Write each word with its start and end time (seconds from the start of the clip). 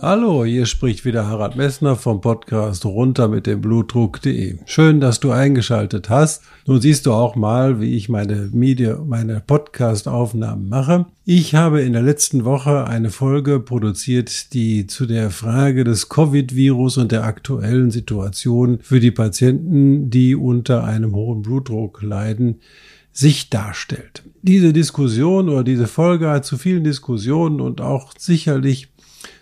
Hallo, 0.00 0.44
hier 0.44 0.66
spricht 0.66 1.04
wieder 1.04 1.26
Harald 1.26 1.56
Messner 1.56 1.96
vom 1.96 2.20
Podcast 2.20 2.84
runter 2.84 3.26
mit 3.26 3.48
dem 3.48 3.60
Blutdruck.de. 3.60 4.58
Schön, 4.64 5.00
dass 5.00 5.18
du 5.18 5.32
eingeschaltet 5.32 6.08
hast. 6.08 6.44
Nun 6.66 6.80
siehst 6.80 7.06
du 7.06 7.12
auch 7.12 7.34
mal, 7.34 7.80
wie 7.80 7.96
ich 7.96 8.08
meine 8.08 8.48
Media, 8.52 9.02
meine 9.04 9.42
Podcast-Aufnahmen 9.44 10.68
mache. 10.68 11.06
Ich 11.24 11.56
habe 11.56 11.80
in 11.80 11.94
der 11.94 12.02
letzten 12.02 12.44
Woche 12.44 12.86
eine 12.86 13.10
Folge 13.10 13.58
produziert, 13.58 14.52
die 14.52 14.86
zu 14.86 15.04
der 15.04 15.30
Frage 15.30 15.82
des 15.82 16.08
Covid-Virus 16.08 16.96
und 16.96 17.10
der 17.10 17.24
aktuellen 17.24 17.90
Situation 17.90 18.78
für 18.80 19.00
die 19.00 19.10
Patienten, 19.10 20.10
die 20.10 20.36
unter 20.36 20.84
einem 20.84 21.16
hohen 21.16 21.42
Blutdruck 21.42 22.02
leiden, 22.02 22.60
sich 23.10 23.50
darstellt. 23.50 24.22
Diese 24.42 24.72
Diskussion 24.72 25.48
oder 25.48 25.64
diese 25.64 25.88
Folge 25.88 26.30
hat 26.30 26.44
zu 26.44 26.56
vielen 26.56 26.84
Diskussionen 26.84 27.60
und 27.60 27.80
auch 27.80 28.12
sicherlich 28.16 28.92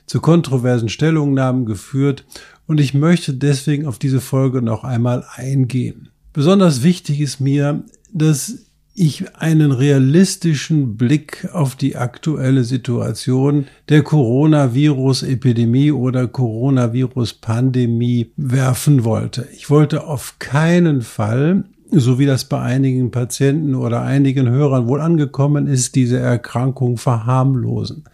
zu 0.07 0.21
kontroversen 0.21 0.89
Stellungnahmen 0.89 1.67
geführt 1.67 2.25
und 2.67 2.81
ich 2.81 2.95
möchte 2.95 3.35
deswegen 3.35 3.87
auf 3.87 3.99
diese 3.99 4.21
Folge 4.21 4.63
noch 4.63 4.85
einmal 4.85 5.25
eingehen. 5.35 6.09
Besonders 6.33 6.83
wichtig 6.83 7.21
ist 7.21 7.41
mir, 7.41 7.85
dass 8.13 8.67
ich 8.97 9.37
einen 9.37 9.71
realistischen 9.73 10.97
Blick 10.97 11.49
auf 11.53 11.77
die 11.77 11.97
aktuelle 11.97 12.65
Situation 12.65 13.67
der 13.91 14.03
Coronavirus-Epidemie 14.03 15.93
oder 15.93 16.27
Coronavirus-Pandemie 16.27 18.33
werfen 18.37 19.05
wollte. 19.05 19.47
Ich 19.55 19.69
wollte 19.69 20.07
auf 20.07 20.39
keinen 20.39 21.03
Fall, 21.03 21.65
so 21.91 22.19
wie 22.19 22.25
das 22.25 22.47
bei 22.47 22.59
einigen 22.61 23.11
Patienten 23.11 23.75
oder 23.75 24.01
einigen 24.01 24.49
Hörern 24.49 24.89
wohl 24.89 25.03
angekommen 25.03 25.67
ist, 25.67 25.95
diese 25.95 26.19
Erkrankung 26.19 26.97
verharmlosen. 26.97 28.05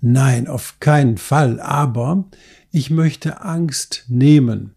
Nein, 0.00 0.48
auf 0.48 0.76
keinen 0.80 1.18
Fall. 1.18 1.60
Aber 1.60 2.24
ich 2.70 2.90
möchte 2.90 3.42
Angst 3.42 4.04
nehmen. 4.08 4.74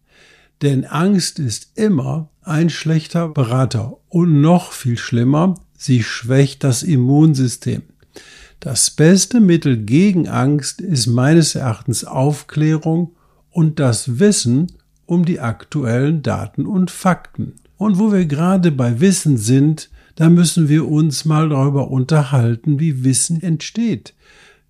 Denn 0.61 0.85
Angst 0.85 1.39
ist 1.39 1.71
immer 1.75 2.29
ein 2.41 2.69
schlechter 2.69 3.29
Berater. 3.29 3.97
Und 4.09 4.41
noch 4.41 4.71
viel 4.71 4.97
schlimmer, 4.97 5.55
sie 5.77 6.03
schwächt 6.03 6.63
das 6.63 6.83
Immunsystem. 6.83 7.83
Das 8.59 8.91
beste 8.91 9.41
Mittel 9.41 9.77
gegen 9.77 10.29
Angst 10.29 10.79
ist 10.79 11.07
meines 11.07 11.55
Erachtens 11.55 12.05
Aufklärung 12.05 13.11
und 13.51 13.79
das 13.79 14.19
Wissen 14.19 14.67
um 15.05 15.25
die 15.25 15.41
aktuellen 15.41 16.23
Daten 16.23 16.65
und 16.65 16.89
Fakten. 16.89 17.55
Und 17.77 17.99
wo 17.99 18.13
wir 18.13 18.25
gerade 18.25 18.71
bei 18.71 19.01
Wissen 19.01 19.37
sind, 19.37 19.89
da 20.15 20.29
müssen 20.29 20.69
wir 20.69 20.87
uns 20.87 21.25
mal 21.25 21.49
darüber 21.49 21.91
unterhalten, 21.91 22.79
wie 22.79 23.03
Wissen 23.03 23.41
entsteht. 23.41 24.13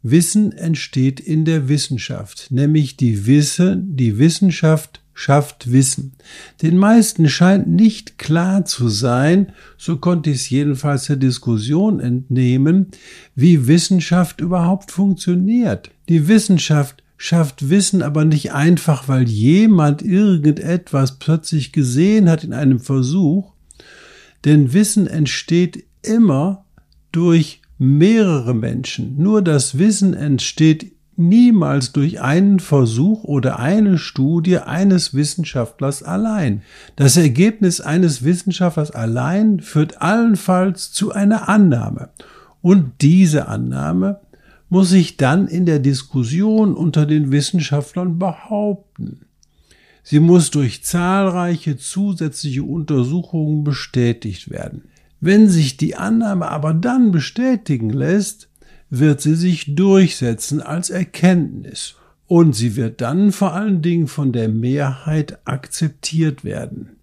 Wissen 0.03 0.51
entsteht 0.51 1.21
in 1.21 1.45
der 1.45 1.69
Wissenschaft, 1.69 2.47
nämlich 2.51 2.97
die 2.97 3.25
Wisse, 3.25 3.81
die 3.83 4.19
Wissenschaft 4.19 5.01
schafft 5.13 5.71
Wissen. 5.71 6.13
Den 6.61 6.77
meisten 6.77 7.29
scheint 7.29 7.67
nicht 7.67 8.17
klar 8.17 8.65
zu 8.65 8.89
sein, 8.89 9.53
so 9.77 9.97
konnte 9.97 10.29
ich 10.29 10.37
es 10.37 10.49
jedenfalls 10.49 11.05
der 11.05 11.15
Diskussion 11.15 11.99
entnehmen, 11.99 12.87
wie 13.33 13.67
Wissenschaft 13.67 14.41
überhaupt 14.41 14.91
funktioniert. 14.91 15.89
Die 16.09 16.27
Wissenschaft 16.27 17.03
schafft 17.15 17.69
Wissen 17.69 18.01
aber 18.01 18.25
nicht 18.25 18.51
einfach, 18.51 19.07
weil 19.07 19.29
jemand 19.29 20.01
irgendetwas 20.01 21.19
plötzlich 21.19 21.71
gesehen 21.71 22.29
hat 22.29 22.43
in 22.43 22.51
einem 22.51 22.81
Versuch, 22.81 23.53
denn 24.43 24.73
Wissen 24.73 25.07
entsteht 25.07 25.85
immer 26.01 26.65
durch 27.13 27.61
mehrere 27.83 28.53
Menschen. 28.53 29.17
Nur 29.17 29.41
das 29.41 29.77
Wissen 29.77 30.13
entsteht 30.13 30.93
niemals 31.15 31.91
durch 31.91 32.21
einen 32.21 32.59
Versuch 32.59 33.23
oder 33.23 33.59
eine 33.59 33.97
Studie 33.97 34.57
eines 34.57 35.13
Wissenschaftlers 35.13 36.01
allein. 36.01 36.61
Das 36.95 37.17
Ergebnis 37.17 37.81
eines 37.81 38.23
Wissenschaftlers 38.23 38.91
allein 38.91 39.59
führt 39.59 40.01
allenfalls 40.01 40.91
zu 40.93 41.11
einer 41.11 41.49
Annahme. 41.49 42.09
Und 42.61 42.93
diese 43.01 43.49
Annahme 43.49 44.21
muss 44.69 44.89
sich 44.89 45.17
dann 45.17 45.47
in 45.47 45.65
der 45.65 45.79
Diskussion 45.79 46.73
unter 46.73 47.05
den 47.05 47.31
Wissenschaftlern 47.31 48.17
behaupten. 48.17 49.25
Sie 50.03 50.19
muss 50.19 50.51
durch 50.51 50.83
zahlreiche 50.83 51.77
zusätzliche 51.77 52.63
Untersuchungen 52.63 53.63
bestätigt 53.63 54.49
werden. 54.49 54.83
Wenn 55.25 55.47
sich 55.47 55.77
die 55.77 55.95
Annahme 55.95 56.49
aber 56.49 56.73
dann 56.73 57.13
bestätigen 57.13 57.91
lässt, 57.91 58.49
wird 58.89 59.21
sie 59.21 59.35
sich 59.35 59.73
durchsetzen 59.73 60.61
als 60.61 60.89
Erkenntnis 60.89 61.95
und 62.27 62.57
sie 62.57 62.75
wird 62.75 62.99
dann 62.99 63.31
vor 63.31 63.53
allen 63.53 63.81
Dingen 63.81 64.07
von 64.07 64.33
der 64.33 64.49
Mehrheit 64.49 65.39
akzeptiert 65.45 66.43
werden. 66.43 66.97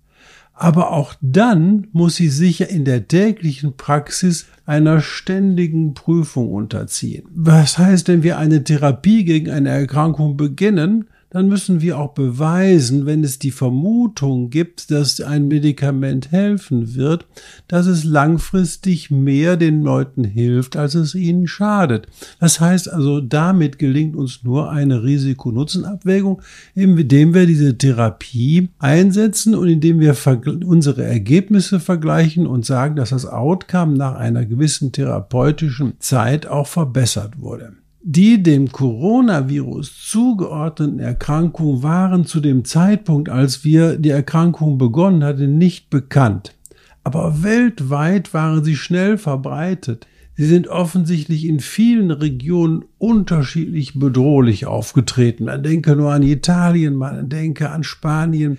Aber 0.53 0.91
auch 0.91 1.15
dann 1.23 1.87
muss 1.93 2.17
sie 2.17 2.29
sicher 2.29 2.69
in 2.69 2.85
der 2.85 3.09
täglichen 3.09 3.79
Praxis 3.79 4.49
einer 4.67 5.01
ständigen 5.01 5.95
Prüfung 5.95 6.53
unterziehen. 6.53 7.25
Was 7.35 7.79
heißt, 7.79 8.07
wenn 8.09 8.23
wir 8.23 8.37
eine 8.37 8.63
Therapie 8.63 9.25
gegen 9.25 9.49
eine 9.49 9.71
Erkrankung 9.71 10.37
beginnen, 10.37 11.07
dann 11.31 11.49
müssen 11.49 11.81
wir 11.81 11.99
auch 11.99 12.13
beweisen, 12.13 13.07
wenn 13.07 13.23
es 13.23 13.39
die 13.39 13.53
Vermutung 13.53 14.51
gibt, 14.51 14.91
dass 14.91 15.21
ein 15.21 15.47
Medikament 15.47 16.33
helfen 16.33 16.97
wird, 16.97 17.27
dass 17.69 17.87
es 17.87 18.05
langfristig 18.05 19.11
mehr 19.11 19.57
den 19.57 19.83
Leuten 19.83 20.25
hilft, 20.25 20.77
als 20.77 20.95
es 20.95 21.15
ihnen 21.15 21.47
schadet. 21.47 22.09
Das 22.41 22.61
heißt 22.61 22.93
also, 22.93 23.21
damit 23.21 23.79
gelingt 23.79 24.17
uns 24.17 24.43
nur 24.43 24.71
eine 24.71 25.05
Risiko-Nutzen-Abwägung, 25.05 26.43
indem 26.75 27.33
wir 27.33 27.47
diese 27.47 27.79
Therapie 27.79 28.69
einsetzen 28.79 29.55
und 29.55 29.69
indem 29.69 30.01
wir 30.01 30.17
unsere 30.65 31.05
Ergebnisse 31.05 31.79
vergleichen 31.79 32.47
und 32.47 32.67
sagen, 32.67 32.97
dass 32.97 33.11
das 33.11 33.25
Outcome 33.25 33.97
nach 33.97 34.17
einer 34.17 34.45
gewissen 34.45 34.91
therapeutischen 34.91 35.95
Zeit 36.01 36.47
auch 36.47 36.67
verbessert 36.67 37.41
wurde. 37.41 37.80
Die 38.03 38.43
dem 38.43 38.73
Coronavirus 38.73 40.09
zugeordneten 40.09 41.01
Erkrankungen 41.01 41.83
waren 41.83 42.25
zu 42.25 42.41
dem 42.41 42.65
Zeitpunkt, 42.65 43.29
als 43.29 43.63
wir 43.63 43.99
die 43.99 44.09
Erkrankung 44.09 44.79
begonnen 44.79 45.23
hatten, 45.23 45.59
nicht 45.59 45.91
bekannt. 45.91 46.57
Aber 47.05 47.43
weltweit 47.43 48.33
waren 48.33 48.65
sie 48.65 48.77
schnell 48.77 49.19
verbreitet. 49.19 50.07
Sie 50.35 50.47
sind 50.47 50.69
offensichtlich 50.69 51.45
in 51.45 51.61
vielen 51.61 52.11
Regionen 52.11 52.87
unterschiedlich 52.97 53.99
bedrohlich 53.99 54.65
aufgetreten. 54.65 55.45
Man 55.45 55.63
denke 55.63 55.95
nur 55.95 56.13
an 56.15 56.23
Italien, 56.23 56.95
man 56.95 57.29
denke 57.29 57.69
an 57.69 57.85
Spanien. 57.85 58.57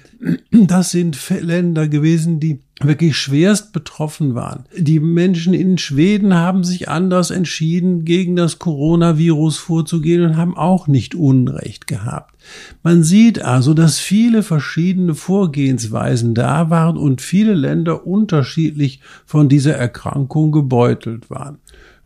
Das 0.52 0.92
sind 0.92 1.18
Länder 1.42 1.88
gewesen, 1.88 2.40
die 2.40 2.60
wirklich 2.86 3.18
schwerst 3.18 3.74
betroffen 3.74 4.36
waren. 4.36 4.66
Die 4.78 5.00
Menschen 5.00 5.54
in 5.54 5.78
Schweden 5.78 6.34
haben 6.34 6.64
sich 6.64 6.90
anders 6.90 7.32
entschieden, 7.32 8.06
gegen 8.06 8.36
das 8.36 8.60
Coronavirus 8.60 9.58
vorzugehen 9.58 10.24
und 10.24 10.38
haben 10.38 10.58
auch 10.58 10.88
nicht 10.88 11.16
Unrecht 11.16 11.88
gehabt. 11.88 12.36
Man 12.84 13.04
sieht 13.04 13.42
also, 13.42 13.74
dass 13.74 14.00
viele 14.00 14.44
verschiedene 14.44 15.16
Vorgehensweisen 15.16 16.34
da 16.34 16.70
waren 16.70 16.98
und 16.98 17.22
viele 17.22 17.54
Länder 17.54 18.06
unterschiedlich 18.06 19.02
von 19.26 19.50
dieser 19.50 19.76
Erkrankung 19.76 20.52
gebeutelt 20.52 21.30
waren. 21.30 21.58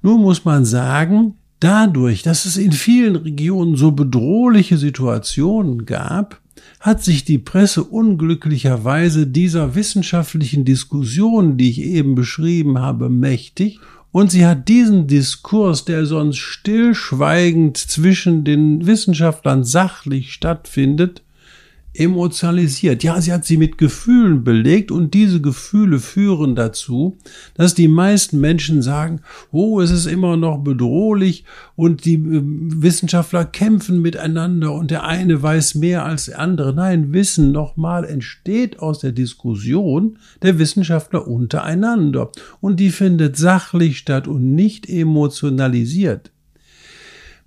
Nur 0.02 0.20
muss 0.20 0.46
man 0.46 0.66
sagen, 0.66 1.36
dadurch, 1.60 2.22
dass 2.22 2.46
es 2.46 2.58
in 2.58 2.72
vielen 2.72 3.16
Regionen 3.16 3.76
so 3.76 3.92
bedrohliche 3.92 4.78
Situationen 4.78 5.86
gab, 5.86 6.42
hat 6.80 7.04
sich 7.04 7.26
die 7.26 7.38
Presse 7.38 7.84
unglücklicherweise 7.84 9.28
dieser 9.28 9.76
wissenschaftlichen 9.76 10.66
Diskussion, 10.66 11.58
die 11.58 11.70
ich 11.70 11.82
eben 11.82 12.16
beschrieben 12.16 12.80
habe, 12.80 13.10
mächtig. 13.10 13.80
Und 14.12 14.32
sie 14.32 14.46
hat 14.46 14.70
diesen 14.70 15.08
Diskurs, 15.08 15.84
der 15.84 16.06
sonst 16.06 16.38
stillschweigend 16.38 17.78
zwischen 17.78 18.46
den 18.46 18.86
Wissenschaftlern 18.88 19.66
sachlich 19.66 20.32
stattfindet, 20.32 21.25
emotionalisiert. 22.00 23.04
Ja, 23.04 23.20
sie 23.22 23.32
hat 23.34 23.46
sie 23.46 23.58
mit 23.58 23.78
Gefühlen 23.78 24.44
belegt 24.44 24.92
und 24.92 25.14
diese 25.14 25.42
Gefühle 25.42 26.00
führen 26.00 26.56
dazu, 26.56 27.18
dass 27.56 27.74
die 27.74 27.88
meisten 27.88 28.40
Menschen 28.40 28.82
sagen, 28.82 29.22
oh, 29.52 29.82
es 29.82 29.92
ist 29.92 30.06
immer 30.06 30.38
noch 30.38 30.60
bedrohlich 30.60 31.46
und 31.76 32.06
die 32.06 32.16
äh, 32.16 32.42
Wissenschaftler 32.44 33.46
kämpfen 33.46 34.02
miteinander 34.02 34.74
und 34.74 34.92
der 34.92 35.04
eine 35.04 35.42
weiß 35.42 35.76
mehr 35.76 36.06
als 36.06 36.26
der 36.26 36.40
andere. 36.40 36.74
Nein, 36.74 37.14
Wissen 37.14 37.52
nochmal 37.52 38.06
entsteht 38.06 38.80
aus 38.80 39.00
der 39.00 39.12
Diskussion 39.12 40.18
der 40.42 40.60
Wissenschaftler 40.60 41.28
untereinander 41.28 42.32
und 42.62 42.80
die 42.80 42.90
findet 42.90 43.38
sachlich 43.38 43.98
statt 43.98 44.28
und 44.28 44.54
nicht 44.54 44.88
emotionalisiert 44.90 46.32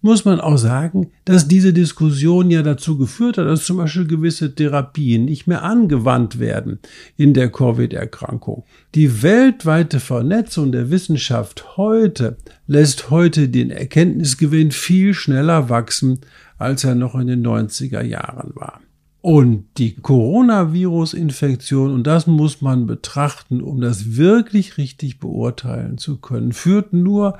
muss 0.00 0.24
man 0.24 0.40
auch 0.40 0.58
sagen, 0.58 1.10
dass 1.24 1.48
diese 1.48 1.72
Diskussion 1.72 2.50
ja 2.50 2.62
dazu 2.62 2.96
geführt 2.96 3.38
hat, 3.38 3.46
dass 3.46 3.64
zum 3.64 3.78
Beispiel 3.78 4.06
gewisse 4.06 4.54
Therapien 4.54 5.24
nicht 5.24 5.46
mehr 5.46 5.64
angewandt 5.64 6.38
werden 6.38 6.78
in 7.16 7.34
der 7.34 7.50
Covid-Erkrankung. 7.50 8.64
Die 8.94 9.22
weltweite 9.22 9.98
Vernetzung 9.98 10.70
der 10.70 10.90
Wissenschaft 10.90 11.76
heute 11.76 12.36
lässt 12.66 13.10
heute 13.10 13.48
den 13.48 13.70
Erkenntnisgewinn 13.70 14.70
viel 14.70 15.14
schneller 15.14 15.68
wachsen, 15.68 16.20
als 16.58 16.84
er 16.84 16.94
noch 16.94 17.16
in 17.16 17.26
den 17.26 17.44
90er 17.44 18.02
Jahren 18.02 18.52
war. 18.54 18.80
Und 19.20 19.66
die 19.78 19.96
Coronavirus-Infektion, 19.96 21.92
und 21.92 22.06
das 22.06 22.28
muss 22.28 22.62
man 22.62 22.86
betrachten, 22.86 23.60
um 23.60 23.80
das 23.80 24.16
wirklich 24.16 24.78
richtig 24.78 25.18
beurteilen 25.18 25.98
zu 25.98 26.18
können, 26.18 26.52
führt 26.52 26.92
nur 26.92 27.36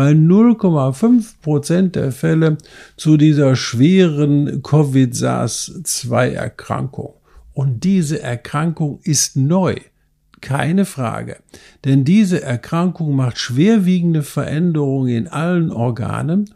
bei 0.00 0.12
0,5 0.12 1.34
Prozent 1.42 1.94
der 1.94 2.10
Fälle 2.10 2.56
zu 2.96 3.18
dieser 3.18 3.54
schweren 3.54 4.62
Covid-SARS-2-Erkrankung. 4.62 7.12
Und 7.52 7.84
diese 7.84 8.22
Erkrankung 8.22 9.00
ist 9.02 9.36
neu. 9.36 9.74
Keine 10.40 10.86
Frage. 10.86 11.36
Denn 11.84 12.06
diese 12.06 12.40
Erkrankung 12.40 13.14
macht 13.14 13.36
schwerwiegende 13.36 14.22
Veränderungen 14.22 15.14
in 15.14 15.28
allen 15.28 15.70
Organen 15.70 16.48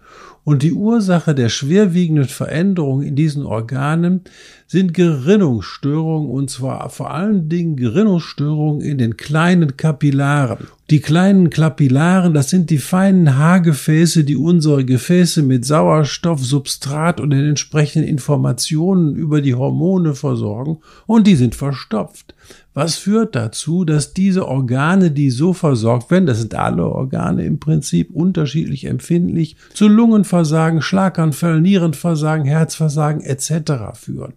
und 0.44 0.62
die 0.62 0.72
Ursache 0.72 1.34
der 1.34 1.48
schwerwiegenden 1.48 2.26
Veränderungen 2.26 3.06
in 3.06 3.16
diesen 3.16 3.46
Organen 3.46 4.20
sind 4.66 4.92
Gerinnungsstörungen 4.92 6.30
und 6.30 6.50
zwar 6.50 6.90
vor 6.90 7.10
allen 7.10 7.48
Dingen 7.48 7.76
Gerinnungsstörungen 7.76 8.82
in 8.82 8.98
den 8.98 9.16
kleinen 9.16 9.78
Kapillaren. 9.78 10.66
Die 10.90 11.00
kleinen 11.00 11.48
Kapillaren, 11.48 12.34
das 12.34 12.50
sind 12.50 12.68
die 12.68 12.76
feinen 12.76 13.38
Haargefäße, 13.38 14.22
die 14.22 14.36
unsere 14.36 14.84
Gefäße 14.84 15.42
mit 15.42 15.64
Sauerstoff, 15.64 16.44
Substrat 16.44 17.20
und 17.20 17.30
den 17.30 17.48
entsprechenden 17.48 18.06
Informationen 18.06 19.16
über 19.16 19.40
die 19.40 19.54
Hormone 19.54 20.14
versorgen 20.14 20.78
und 21.06 21.26
die 21.26 21.36
sind 21.36 21.54
verstopft. 21.54 22.34
Was 22.74 22.96
führt 22.96 23.34
dazu, 23.34 23.86
dass 23.86 24.12
diese 24.12 24.46
Organe, 24.46 25.10
die 25.10 25.30
so 25.30 25.54
versorgt 25.54 26.10
werden, 26.10 26.26
das 26.26 26.40
sind 26.40 26.54
alle 26.54 26.84
Organe 26.84 27.46
im 27.46 27.60
Prinzip 27.60 28.10
unterschiedlich 28.10 28.84
empfindlich, 28.84 29.56
zu 29.72 29.88
Lungenversagen, 29.88 30.82
Schlaganfall, 30.82 31.62
Nierenversagen, 31.62 32.44
Herzversagen 32.44 33.22
etc. 33.22 33.94
führen. 33.94 34.34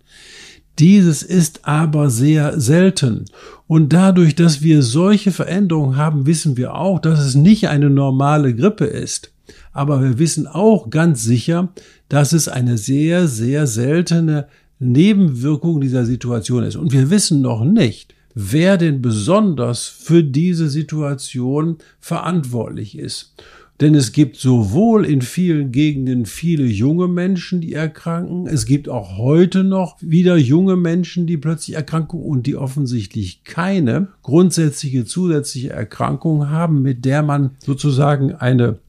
Dieses 0.80 1.24
ist 1.24 1.62
aber 1.68 2.10
sehr 2.10 2.60
selten. 2.60 3.26
Und 3.66 3.94
dadurch, 3.94 4.36
dass 4.36 4.62
wir 4.62 4.84
solche 4.84 5.32
Veränderungen 5.32 5.98
haben, 5.98 6.26
wissen 6.26 6.56
wir 6.56 6.76
auch, 6.76 7.00
dass 7.00 7.20
es 7.20 7.36
nicht 7.36 7.68
eine 7.68 7.90
normale 7.90 8.56
Grippe 8.56 8.86
ist. 8.86 9.32
Aber 9.74 10.02
wir 10.02 10.20
wissen 10.20 10.48
auch 10.48 10.90
ganz 10.90 11.24
sicher, 11.24 11.70
dass 12.10 12.34
es 12.34 12.48
eine 12.48 12.78
sehr, 12.78 13.28
sehr 13.28 13.68
seltene 13.68 14.48
Nebenwirkung 14.80 15.82
dieser 15.82 16.06
Situation 16.06 16.64
ist. 16.64 16.76
Und 16.76 16.92
wir 16.92 17.10
wissen 17.10 17.42
noch 17.42 17.64
nicht, 17.64 18.14
wer 18.36 18.78
denn 18.78 19.02
besonders 19.02 19.88
für 19.88 20.24
diese 20.24 20.70
Situation 20.70 21.78
verantwortlich 22.00 22.98
ist. 22.98 23.34
Denn 23.80 23.94
es 23.94 24.12
gibt 24.12 24.38
sowohl 24.38 25.06
in 25.06 25.22
vielen 25.22 25.72
Gegenden 25.72 26.26
viele 26.26 26.66
junge 26.66 27.08
Menschen, 27.08 27.62
die 27.62 27.74
erkranken. 27.74 28.48
Es 28.48 28.66
gibt 28.66 28.90
auch 28.90 29.18
heute 29.18 29.64
noch 29.64 29.98
wieder 30.02 30.36
junge 30.36 30.76
Menschen, 30.76 31.28
die 31.28 31.38
plötzlich 31.38 31.76
erkranken 31.76 32.20
und 32.20 32.48
die 32.48 32.56
offensichtlich 32.56 33.44
keine 33.44 34.08
grundsätzliche 34.24 35.06
zusätzliche 35.06 35.70
Erkrankung 35.70 36.50
haben, 36.50 36.82
mit 36.82 37.06
der 37.06 37.22
man 37.22 37.52
sozusagen 37.60 38.34
eine 38.34 38.80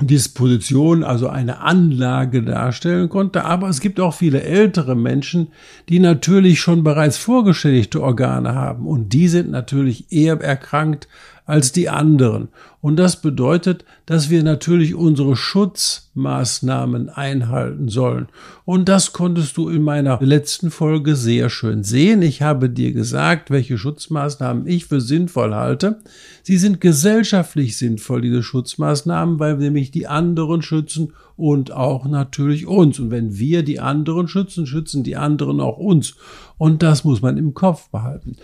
Disposition, 0.00 1.04
also 1.04 1.28
eine 1.28 1.60
Anlage 1.60 2.42
darstellen 2.42 3.08
konnte. 3.08 3.44
Aber 3.44 3.68
es 3.68 3.80
gibt 3.80 3.98
auch 3.98 4.14
viele 4.14 4.42
ältere 4.42 4.94
Menschen, 4.94 5.48
die 5.88 6.00
natürlich 6.00 6.60
schon 6.60 6.84
bereits 6.84 7.16
vorgeschädigte 7.16 8.02
Organe 8.02 8.54
haben 8.54 8.86
und 8.86 9.12
die 9.12 9.28
sind 9.28 9.50
natürlich 9.50 10.12
eher 10.12 10.40
erkrankt 10.40 11.08
als 11.46 11.72
die 11.72 11.88
anderen. 11.88 12.48
Und 12.86 12.94
das 12.98 13.20
bedeutet, 13.20 13.84
dass 14.06 14.30
wir 14.30 14.44
natürlich 14.44 14.94
unsere 14.94 15.34
Schutzmaßnahmen 15.34 17.08
einhalten 17.08 17.88
sollen. 17.88 18.28
Und 18.64 18.88
das 18.88 19.12
konntest 19.12 19.56
du 19.56 19.68
in 19.68 19.82
meiner 19.82 20.20
letzten 20.22 20.70
Folge 20.70 21.16
sehr 21.16 21.50
schön 21.50 21.82
sehen. 21.82 22.22
Ich 22.22 22.42
habe 22.42 22.70
dir 22.70 22.92
gesagt, 22.92 23.50
welche 23.50 23.76
Schutzmaßnahmen 23.76 24.68
ich 24.68 24.86
für 24.86 25.00
sinnvoll 25.00 25.52
halte. 25.52 25.98
Sie 26.44 26.58
sind 26.58 26.80
gesellschaftlich 26.80 27.76
sinnvoll, 27.76 28.20
diese 28.20 28.44
Schutzmaßnahmen, 28.44 29.40
weil 29.40 29.56
nämlich 29.56 29.90
die 29.90 30.06
anderen 30.06 30.62
schützen 30.62 31.12
und 31.36 31.72
auch 31.72 32.06
natürlich 32.06 32.66
uns. 32.66 32.98
Und 32.98 33.10
wenn 33.10 33.36
wir 33.36 33.62
die 33.62 33.80
anderen 33.80 34.28
schützen, 34.28 34.66
schützen 34.66 35.02
die 35.02 35.16
anderen 35.16 35.60
auch 35.60 35.78
uns. 35.78 36.14
Und 36.58 36.82
das 36.82 37.04
muss 37.04 37.20
man 37.20 37.36
im 37.36 37.52
Kopf 37.52 37.90
behalten. 37.90 38.36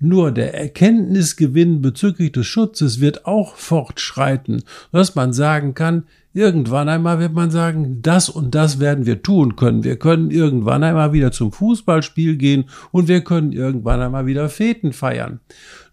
Nur 0.00 0.30
der 0.30 0.54
Erkenntnisgewinn 0.54 1.82
bezüglich 1.82 2.32
des 2.32 2.46
Schutzes 2.46 3.00
wird 3.00 3.26
auch 3.26 3.56
fortschreiten, 3.88 4.62
dass 4.92 5.14
man 5.14 5.32
sagen 5.32 5.74
kann, 5.74 6.04
irgendwann 6.34 6.88
einmal 6.88 7.18
wird 7.18 7.32
man 7.32 7.50
sagen, 7.50 8.00
das 8.02 8.28
und 8.28 8.54
das 8.54 8.78
werden 8.78 9.06
wir 9.06 9.22
tun 9.22 9.56
können. 9.56 9.82
Wir 9.82 9.96
können 9.96 10.30
irgendwann 10.30 10.84
einmal 10.84 11.12
wieder 11.12 11.32
zum 11.32 11.52
Fußballspiel 11.52 12.36
gehen 12.36 12.66
und 12.92 13.08
wir 13.08 13.22
können 13.22 13.52
irgendwann 13.52 14.00
einmal 14.00 14.26
wieder 14.26 14.48
Feten 14.48 14.92
feiern. 14.92 15.40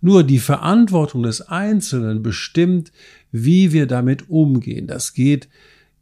Nur 0.02 0.24
die 0.24 0.40
Verantwortung 0.40 1.24
des 1.24 1.42
Einzelnen 1.42 2.22
bestimmt, 2.22 2.92
wie 3.32 3.72
wir 3.72 3.88
damit 3.88 4.30
umgehen. 4.30 4.88
Das 4.88 5.14
geht 5.14 5.48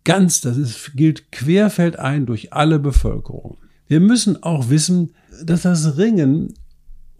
ganz, 0.04 0.42
das 0.42 0.58
ist, 0.58 0.94
gilt 0.96 1.32
querfeldein 1.32 2.26
durch 2.26 2.54
alle 2.54 2.80
Bevölkerung. 2.80 3.58
Wir 3.88 4.00
müssen 4.00 4.42
auch 4.44 4.70
wissen, 4.70 5.14
dass 5.44 5.62
das 5.62 5.98
Ringen 5.98 6.54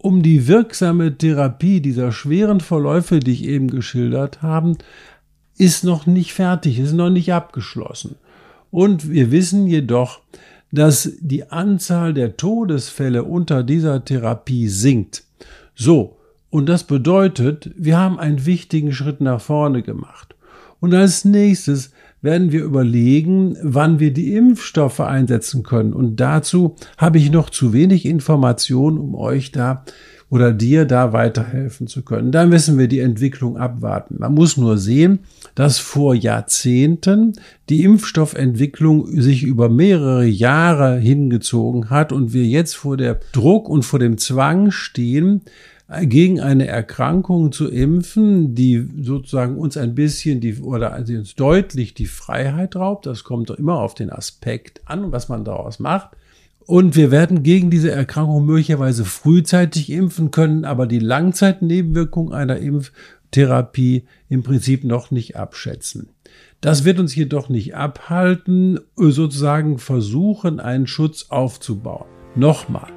um 0.04 0.22
die 0.22 0.46
wirksame 0.48 1.16
Therapie 1.16 1.80
dieser 1.80 2.12
schweren 2.12 2.60
Verläufe, 2.60 3.20
die 3.20 3.32
ich 3.32 3.44
eben 3.44 3.68
geschildert 3.70 4.42
habe, 4.42 4.76
ist 5.56 5.82
noch 5.82 6.04
nicht 6.04 6.34
fertig, 6.34 6.78
ist 6.78 6.92
noch 6.92 7.08
nicht 7.08 7.32
abgeschlossen. 7.32 8.16
Und 8.70 9.08
wir 9.10 9.30
wissen 9.30 9.66
jedoch, 9.66 10.20
dass 10.70 11.12
die 11.20 11.50
Anzahl 11.50 12.12
der 12.12 12.36
Todesfälle 12.36 13.24
unter 13.24 13.62
dieser 13.62 14.04
Therapie 14.04 14.68
sinkt. 14.68 15.24
So, 15.74 16.18
und 16.50 16.68
das 16.68 16.84
bedeutet, 16.84 17.70
wir 17.74 17.96
haben 17.96 18.18
einen 18.18 18.44
wichtigen 18.44 18.92
Schritt 18.92 19.22
nach 19.22 19.40
vorne 19.40 19.80
gemacht. 19.80 20.34
Und 20.80 20.92
als 20.92 21.24
nächstes 21.24 21.92
werden 22.24 22.52
wir 22.52 22.64
überlegen, 22.64 23.56
wann 23.62 24.00
wir 24.00 24.10
die 24.10 24.32
Impfstoffe 24.32 25.00
einsetzen 25.00 25.62
können. 25.62 25.92
Und 25.92 26.16
dazu 26.16 26.74
habe 26.96 27.18
ich 27.18 27.30
noch 27.30 27.50
zu 27.50 27.74
wenig 27.74 28.06
Informationen, 28.06 28.96
um 28.96 29.14
euch 29.14 29.52
da 29.52 29.84
oder 30.30 30.52
dir 30.52 30.86
da 30.86 31.12
weiterhelfen 31.12 31.86
zu 31.86 32.02
können. 32.02 32.32
Da 32.32 32.46
müssen 32.46 32.78
wir 32.78 32.88
die 32.88 33.00
Entwicklung 33.00 33.58
abwarten. 33.58 34.16
Man 34.18 34.32
muss 34.32 34.56
nur 34.56 34.78
sehen, 34.78 35.18
dass 35.54 35.78
vor 35.78 36.14
Jahrzehnten 36.14 37.34
die 37.68 37.84
Impfstoffentwicklung 37.84 39.06
sich 39.20 39.42
über 39.42 39.68
mehrere 39.68 40.24
Jahre 40.24 40.96
hingezogen 40.96 41.90
hat 41.90 42.10
und 42.10 42.32
wir 42.32 42.44
jetzt 42.46 42.74
vor 42.74 42.96
der 42.96 43.20
Druck 43.32 43.68
und 43.68 43.84
vor 43.84 43.98
dem 43.98 44.16
Zwang 44.16 44.70
stehen, 44.70 45.42
gegen 46.02 46.40
eine 46.40 46.66
Erkrankung 46.66 47.52
zu 47.52 47.68
impfen, 47.68 48.54
die 48.54 48.88
sozusagen 49.02 49.56
uns 49.56 49.76
ein 49.76 49.94
bisschen 49.94 50.40
die 50.40 50.58
oder 50.60 50.92
also 50.92 51.12
uns 51.14 51.34
deutlich 51.34 51.94
die 51.94 52.06
Freiheit 52.06 52.74
raubt. 52.76 53.06
Das 53.06 53.22
kommt 53.22 53.50
doch 53.50 53.56
immer 53.56 53.80
auf 53.80 53.94
den 53.94 54.10
Aspekt 54.10 54.80
an, 54.86 55.12
was 55.12 55.28
man 55.28 55.44
daraus 55.44 55.78
macht. 55.78 56.10
Und 56.66 56.96
wir 56.96 57.10
werden 57.10 57.42
gegen 57.42 57.68
diese 57.68 57.90
Erkrankung 57.90 58.46
möglicherweise 58.46 59.04
frühzeitig 59.04 59.90
impfen 59.90 60.30
können, 60.30 60.64
aber 60.64 60.86
die 60.86 60.98
Langzeitnebenwirkung 60.98 62.32
einer 62.32 62.56
Impftherapie 62.56 64.04
im 64.30 64.42
Prinzip 64.42 64.84
noch 64.84 65.10
nicht 65.10 65.36
abschätzen. 65.36 66.08
Das 66.62 66.84
wird 66.84 66.98
uns 66.98 67.14
jedoch 67.14 67.50
nicht 67.50 67.76
abhalten, 67.76 68.80
sozusagen 68.96 69.78
versuchen, 69.78 70.60
einen 70.60 70.86
Schutz 70.86 71.26
aufzubauen. 71.28 72.06
Nochmal, 72.34 72.90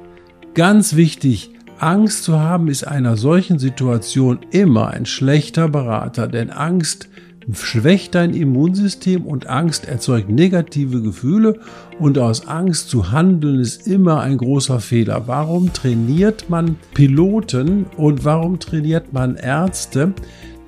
ganz 0.54 0.96
wichtig, 0.96 1.50
Angst 1.80 2.24
zu 2.24 2.40
haben 2.40 2.68
ist 2.68 2.84
einer 2.84 3.16
solchen 3.16 3.58
Situation 3.58 4.40
immer 4.50 4.88
ein 4.88 5.06
schlechter 5.06 5.68
Berater, 5.68 6.26
denn 6.26 6.50
Angst 6.50 7.08
schwächt 7.52 8.14
dein 8.14 8.34
Immunsystem 8.34 9.24
und 9.24 9.46
Angst 9.46 9.86
erzeugt 9.86 10.28
negative 10.28 11.00
Gefühle 11.00 11.60
und 11.98 12.18
aus 12.18 12.46
Angst 12.48 12.90
zu 12.90 13.12
handeln 13.12 13.60
ist 13.60 13.86
immer 13.86 14.20
ein 14.20 14.36
großer 14.38 14.80
Fehler. 14.80 15.28
Warum 15.28 15.72
trainiert 15.72 16.50
man 16.50 16.76
Piloten 16.94 17.86
und 17.96 18.24
warum 18.24 18.58
trainiert 18.58 19.12
man 19.12 19.36
Ärzte? 19.36 20.12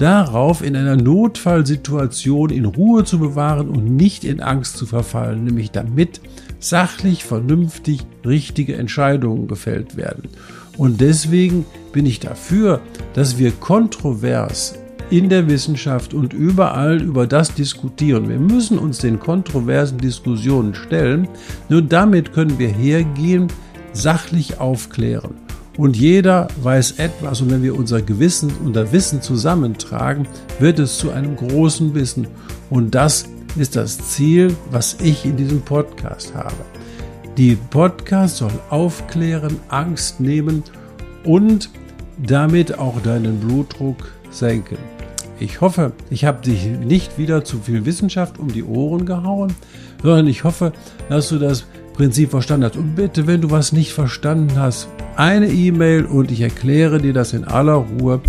darauf, 0.00 0.62
in 0.62 0.76
einer 0.76 0.96
Notfallsituation 0.96 2.48
in 2.48 2.64
Ruhe 2.64 3.04
zu 3.04 3.18
bewahren 3.18 3.68
und 3.68 3.84
nicht 3.84 4.24
in 4.24 4.40
Angst 4.40 4.78
zu 4.78 4.86
verfallen, 4.86 5.44
nämlich 5.44 5.72
damit 5.72 6.22
sachlich, 6.60 7.24
vernünftig 7.24 8.06
richtige 8.24 8.76
Entscheidungen 8.76 9.48
gefällt 9.48 9.96
werden. 9.96 10.28
Und 10.76 11.00
deswegen 11.00 11.66
bin 11.92 12.06
ich 12.06 12.20
dafür, 12.20 12.80
dass 13.14 13.38
wir 13.38 13.50
kontrovers 13.50 14.74
in 15.10 15.28
der 15.28 15.48
Wissenschaft 15.48 16.14
und 16.14 16.32
überall 16.32 17.02
über 17.02 17.26
das 17.26 17.52
diskutieren. 17.52 18.28
Wir 18.28 18.38
müssen 18.38 18.78
uns 18.78 18.98
den 18.98 19.18
kontroversen 19.18 19.98
Diskussionen 19.98 20.74
stellen. 20.74 21.28
Nur 21.68 21.82
damit 21.82 22.32
können 22.32 22.58
wir 22.58 22.68
hergehen, 22.68 23.48
sachlich 23.92 24.60
aufklären. 24.60 25.34
Und 25.76 25.96
jeder 25.96 26.48
weiß 26.62 26.92
etwas. 26.92 27.40
Und 27.40 27.50
wenn 27.50 27.62
wir 27.62 27.76
unser 27.76 28.02
Gewissen, 28.02 28.52
unser 28.64 28.92
Wissen 28.92 29.20
zusammentragen, 29.22 30.28
wird 30.60 30.78
es 30.78 30.98
zu 30.98 31.10
einem 31.10 31.36
großen 31.36 31.94
Wissen. 31.94 32.28
Und 32.68 32.94
das 32.94 33.26
ist 33.56 33.76
das 33.76 33.98
Ziel, 33.98 34.56
was 34.70 34.96
ich 35.00 35.24
in 35.24 35.36
diesem 35.36 35.60
Podcast 35.62 36.34
habe. 36.34 36.54
Die 37.36 37.56
Podcast 37.56 38.38
soll 38.38 38.52
aufklären, 38.70 39.56
Angst 39.68 40.20
nehmen 40.20 40.62
und 41.24 41.70
damit 42.18 42.78
auch 42.78 43.00
deinen 43.02 43.40
Blutdruck 43.40 44.12
senken. 44.30 44.78
Ich 45.38 45.60
hoffe, 45.60 45.92
ich 46.10 46.26
habe 46.26 46.42
dich 46.42 46.66
nicht 46.66 47.16
wieder 47.16 47.44
zu 47.44 47.60
viel 47.60 47.86
Wissenschaft 47.86 48.38
um 48.38 48.48
die 48.48 48.62
Ohren 48.62 49.06
gehauen, 49.06 49.54
sondern 50.02 50.26
ich 50.26 50.44
hoffe, 50.44 50.72
dass 51.08 51.30
du 51.30 51.38
das 51.38 51.64
Prinzip 51.94 52.30
verstanden 52.30 52.66
hast. 52.66 52.76
Und 52.76 52.94
bitte, 52.94 53.26
wenn 53.26 53.40
du 53.40 53.50
was 53.50 53.72
nicht 53.72 53.92
verstanden 53.92 54.58
hast, 54.58 54.88
eine 55.16 55.48
E-Mail 55.48 56.04
und 56.04 56.30
ich 56.30 56.42
erkläre 56.42 57.00
dir 57.00 57.12
das 57.12 57.32
in 57.32 57.44
aller 57.44 57.74
Ruhe. 57.74 58.20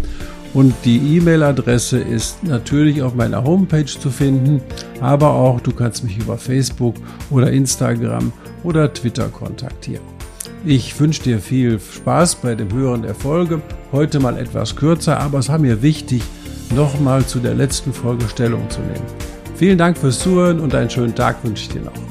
Und 0.53 0.73
die 0.83 1.17
E-Mail-Adresse 1.17 1.99
ist 1.99 2.43
natürlich 2.43 3.01
auf 3.01 3.15
meiner 3.15 3.43
Homepage 3.43 3.85
zu 3.85 4.09
finden, 4.09 4.61
aber 4.99 5.29
auch 5.33 5.61
du 5.61 5.71
kannst 5.71 6.03
mich 6.03 6.17
über 6.17 6.37
Facebook 6.37 6.95
oder 7.29 7.51
Instagram 7.51 8.33
oder 8.63 8.93
Twitter 8.93 9.29
kontaktieren. 9.29 10.03
Ich 10.65 10.99
wünsche 10.99 11.23
dir 11.23 11.39
viel 11.39 11.79
Spaß 11.79 12.35
bei 12.35 12.53
dem 12.53 12.71
Hören 12.71 13.01
der 13.01 13.15
Folge. 13.15 13.61
Heute 13.91 14.19
mal 14.19 14.37
etwas 14.37 14.75
kürzer, 14.75 15.19
aber 15.19 15.39
es 15.39 15.49
war 15.49 15.57
mir 15.57 15.81
wichtig, 15.81 16.21
nochmal 16.75 17.25
zu 17.25 17.39
der 17.39 17.55
letzten 17.55 17.93
Folge 17.93 18.27
Stellung 18.27 18.69
zu 18.69 18.81
nehmen. 18.81 19.05
Vielen 19.55 19.77
Dank 19.77 19.97
fürs 19.97 20.19
Zuhören 20.19 20.59
und 20.59 20.75
einen 20.75 20.89
schönen 20.89 21.15
Tag 21.15 21.43
wünsche 21.43 21.63
ich 21.63 21.69
dir 21.69 21.81
noch. 21.81 22.10